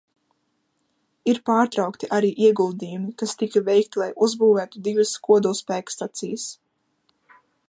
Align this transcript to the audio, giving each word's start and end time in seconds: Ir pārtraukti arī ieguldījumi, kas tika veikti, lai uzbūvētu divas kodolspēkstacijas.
Ir 1.33 1.39
pārtraukti 1.49 2.09
arī 2.17 2.33
ieguldījumi, 2.47 3.11
kas 3.23 3.37
tika 3.43 3.65
veikti, 3.69 4.03
lai 4.05 4.11
uzbūvētu 4.29 4.85
divas 4.89 5.17
kodolspēkstacijas. 5.29 6.53